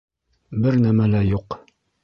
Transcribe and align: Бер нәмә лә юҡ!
Бер 0.63 0.79
нәмә 0.87 1.11
лә 1.13 1.23
юҡ! 1.29 1.61